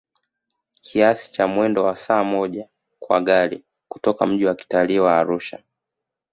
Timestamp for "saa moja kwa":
1.95-3.21